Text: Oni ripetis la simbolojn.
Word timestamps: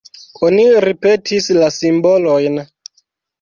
Oni 0.47 0.63
ripetis 0.85 1.49
la 1.59 1.69
simbolojn. 1.77 2.59